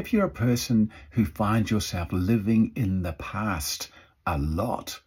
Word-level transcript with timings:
If 0.00 0.14
you're 0.14 0.24
a 0.24 0.30
person 0.30 0.90
who 1.10 1.26
finds 1.26 1.70
yourself 1.70 2.08
living 2.10 2.72
in 2.74 3.02
the 3.02 3.12
past 3.12 3.90
a 4.26 4.38
lot, 4.38 4.98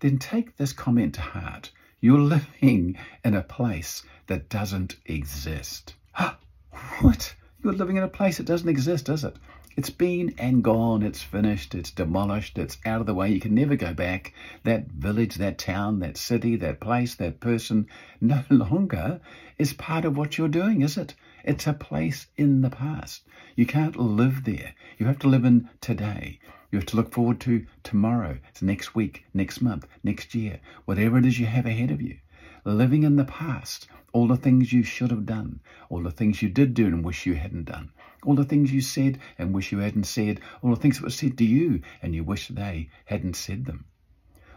then 0.00 0.18
take 0.18 0.56
this 0.56 0.72
comment 0.72 1.14
to 1.14 1.20
heart. 1.20 1.70
You're 2.00 2.18
living 2.36 2.98
in 3.24 3.34
a 3.34 3.44
place 3.44 4.02
that 4.26 4.48
doesn't 4.48 4.96
exist. 5.06 5.94
what? 7.00 7.36
You're 7.64 7.74
living 7.74 7.96
in 7.96 8.02
a 8.02 8.08
place 8.08 8.38
that 8.38 8.46
doesn't 8.46 8.68
exist, 8.68 9.04
does 9.04 9.22
it? 9.22 9.36
It's 9.76 9.88
been 9.88 10.34
and 10.36 10.64
gone, 10.64 11.04
it's 11.04 11.22
finished, 11.22 11.76
it's 11.76 11.92
demolished, 11.92 12.58
it's 12.58 12.76
out 12.84 13.00
of 13.00 13.06
the 13.06 13.14
way, 13.14 13.30
you 13.30 13.38
can 13.38 13.54
never 13.54 13.76
go 13.76 13.94
back. 13.94 14.34
That 14.64 14.88
village, 14.88 15.36
that 15.36 15.58
town, 15.58 16.00
that 16.00 16.16
city, 16.16 16.56
that 16.56 16.80
place, 16.80 17.14
that 17.14 17.38
person 17.38 17.86
no 18.20 18.42
longer 18.50 19.20
is 19.58 19.74
part 19.74 20.04
of 20.04 20.16
what 20.16 20.36
you're 20.36 20.48
doing, 20.48 20.82
is 20.82 20.96
it? 20.96 21.14
It's 21.44 21.68
a 21.68 21.72
place 21.72 22.26
in 22.36 22.62
the 22.62 22.70
past. 22.70 23.22
You 23.54 23.64
can't 23.64 23.94
live 23.94 24.42
there. 24.42 24.74
You 24.98 25.06
have 25.06 25.20
to 25.20 25.28
live 25.28 25.44
in 25.44 25.70
today. 25.80 26.40
You 26.72 26.80
have 26.80 26.86
to 26.86 26.96
look 26.96 27.12
forward 27.12 27.38
to 27.42 27.64
tomorrow, 27.84 28.38
it's 28.48 28.62
next 28.62 28.96
week, 28.96 29.24
next 29.34 29.60
month, 29.60 29.86
next 30.02 30.34
year, 30.34 30.58
whatever 30.84 31.16
it 31.16 31.26
is 31.26 31.38
you 31.38 31.46
have 31.46 31.66
ahead 31.66 31.92
of 31.92 32.02
you. 32.02 32.18
Living 32.64 33.04
in 33.04 33.14
the 33.14 33.24
past, 33.24 33.86
all 34.12 34.26
the 34.26 34.36
things 34.36 34.72
you 34.72 34.82
should 34.82 35.10
have 35.10 35.26
done, 35.26 35.60
all 35.88 36.02
the 36.02 36.10
things 36.10 36.42
you 36.42 36.48
did 36.48 36.74
do 36.74 36.86
and 36.86 37.04
wish 37.04 37.26
you 37.26 37.34
hadn't 37.34 37.64
done 37.64 37.90
all 38.24 38.34
the 38.36 38.44
things 38.44 38.72
you 38.72 38.80
said 38.80 39.18
and 39.36 39.52
wish 39.52 39.72
you 39.72 39.78
hadn't 39.78 40.04
said, 40.04 40.40
all 40.62 40.70
the 40.70 40.80
things 40.80 40.98
that 40.98 41.04
were 41.04 41.10
said 41.10 41.36
to 41.36 41.44
you 41.44 41.82
and 42.00 42.14
you 42.14 42.22
wish 42.22 42.48
they 42.48 42.88
hadn't 43.06 43.34
said 43.34 43.64
them, 43.64 43.84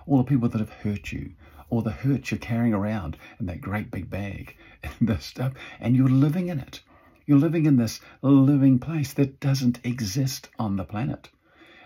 all 0.05 0.18
the 0.18 0.23
people 0.23 0.48
that 0.50 0.59
have 0.59 0.70
hurt 0.70 1.12
you, 1.12 1.34
all 1.70 1.81
the 1.81 1.91
hurt 1.91 2.30
you're 2.30 2.38
carrying 2.38 2.73
around 2.73 3.18
in 3.40 3.48
that 3.48 3.62
great 3.62 3.90
big 3.90 4.09
bag 4.09 4.55
and 4.84 4.94
this 5.02 5.26
stuff, 5.26 5.54
and 5.80 5.95
you're 5.95 6.08
living 6.08 6.48
in 6.48 6.59
it. 6.59 6.81
You're 7.26 7.40
living 7.40 7.66
in 7.66 7.78
this 7.78 8.00
living 8.22 8.78
place 8.78 9.14
that 9.14 9.40
doesn't 9.40 9.84
exist 9.84 10.48
on 10.59 10.76
the 10.76 10.84
planet. 10.84 11.30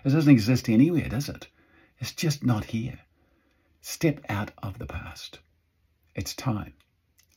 It 0.04 0.10
doesn't 0.10 0.30
exist 0.30 0.68
anywhere, 0.68 1.08
does 1.08 1.30
it? 1.30 1.48
It's 1.98 2.12
just 2.12 2.44
not 2.44 2.64
here. 2.64 2.98
Step 3.80 4.20
out 4.28 4.50
of 4.62 4.78
the 4.78 4.86
past. 4.86 5.38
It's 6.14 6.34
time. 6.34 6.74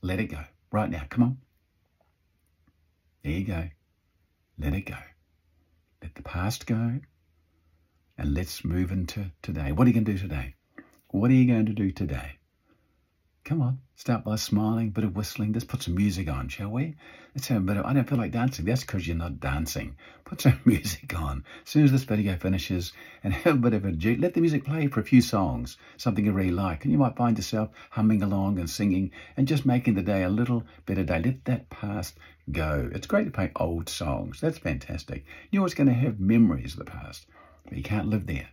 Let 0.04 0.20
it 0.20 0.26
go. 0.26 0.42
Right 0.72 0.90
now. 0.90 1.04
Come 1.10 1.24
on. 1.24 1.38
There 3.24 3.32
you 3.32 3.46
go. 3.46 3.70
Let 4.60 4.74
it 4.74 4.82
go. 4.82 4.98
Let 6.02 6.14
the 6.16 6.24
past 6.24 6.68
go 6.68 7.00
and 8.18 8.34
let's 8.34 8.66
move 8.66 8.92
into 8.92 9.32
today. 9.42 9.72
What 9.72 9.86
are 9.86 9.90
you 9.90 9.94
going 9.94 10.06
to 10.06 10.12
do 10.12 10.20
today? 10.20 10.56
What 11.08 11.32
are 11.32 11.34
you 11.34 11.48
going 11.48 11.68
to 11.68 11.74
do 11.74 11.92
today? 11.92 12.38
Come 13.46 13.62
on, 13.62 13.82
start 13.98 14.24
by 14.24 14.38
smiling, 14.38 14.92
bit 14.92 15.04
of 15.04 15.18
whistling. 15.18 15.52
Let's 15.52 15.66
put 15.66 15.84
some 15.84 15.96
music 15.96 16.30
on, 16.30 16.48
shall 16.48 16.70
we? 16.70 16.96
Let's 17.36 17.50
have 17.50 17.58
a 17.58 17.66
bit 17.66 17.76
of, 17.76 17.86
I 17.86 17.92
don't 17.92 18.08
feel 18.08 18.18
like 18.18 18.32
dancing. 18.32 18.64
That's 18.64 18.86
because 18.86 19.06
you're 19.06 19.18
not 19.18 19.42
dancing. 19.42 19.98
Put 20.24 20.40
some 20.40 20.62
music 20.66 21.14
on 21.20 21.44
as 21.62 21.70
soon 21.70 21.84
as 21.84 21.92
this 21.92 22.06
video 22.06 22.38
finishes 22.38 22.94
and 23.22 23.34
have 23.34 23.56
a 23.56 23.60
bit 23.60 23.74
of 23.74 23.84
a 23.84 23.92
juke. 23.92 24.22
Let 24.22 24.34
the 24.34 24.40
music 24.40 24.64
play 24.64 24.88
for 24.88 25.02
a 25.02 25.04
few 25.04 25.22
songs, 25.22 25.76
something 25.98 26.26
you 26.26 26.32
really 26.32 26.52
like. 26.52 26.86
And 26.86 26.94
you 26.94 26.98
might 26.98 27.18
find 27.18 27.38
yourself 27.38 27.72
humming 27.90 28.24
along 28.24 28.60
and 28.60 28.70
singing 28.70 29.12
and 29.36 29.46
just 29.46 29.66
making 29.66 29.96
the 29.96 30.04
day 30.04 30.24
a 30.24 30.30
little 30.30 30.64
better 30.86 31.04
day. 31.04 31.22
Let 31.22 31.44
that 31.44 31.70
past 31.70 32.18
go. 32.50 32.90
It's 32.94 33.08
great 33.08 33.26
to 33.26 33.32
play 33.32 33.52
old 33.58 33.90
songs. 33.90 34.40
That's 34.40 34.58
fantastic. 34.58 35.26
You're 35.52 35.60
always 35.60 35.74
going 35.74 35.88
to 35.88 35.94
have 35.94 36.18
memories 36.18 36.76
of 36.76 36.80
the 36.80 36.86
past, 36.86 37.26
but 37.66 37.78
you 37.78 37.84
can't 37.84 38.08
live 38.08 38.26
there. 38.26 38.48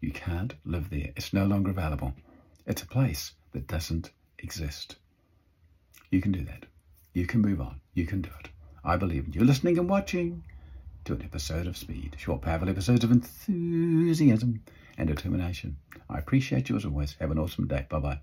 You 0.00 0.12
can't 0.12 0.54
live 0.64 0.90
there. 0.90 1.10
It's 1.16 1.32
no 1.32 1.44
longer 1.44 1.70
available. 1.70 2.14
It's 2.66 2.82
a 2.82 2.86
place 2.86 3.32
that 3.52 3.66
doesn't 3.66 4.12
exist. 4.38 4.96
You 6.10 6.20
can 6.20 6.32
do 6.32 6.44
that. 6.44 6.66
You 7.12 7.26
can 7.26 7.40
move 7.40 7.60
on. 7.60 7.80
You 7.94 8.06
can 8.06 8.22
do 8.22 8.30
it. 8.40 8.48
I 8.84 8.96
believe 8.96 9.26
in 9.26 9.32
you. 9.32 9.44
Listening 9.44 9.78
and 9.78 9.88
watching 9.88 10.44
to 11.04 11.14
an 11.14 11.22
episode 11.22 11.66
of 11.66 11.76
Speed, 11.76 12.16
short, 12.18 12.42
powerful 12.42 12.68
episodes 12.68 13.04
of 13.04 13.10
enthusiasm 13.10 14.62
and 14.96 15.08
determination. 15.08 15.76
I 16.08 16.18
appreciate 16.18 16.68
you 16.68 16.76
as 16.76 16.84
always. 16.84 17.16
Have 17.20 17.30
an 17.30 17.38
awesome 17.38 17.66
day. 17.66 17.86
Bye 17.88 17.98
bye. 17.98 18.20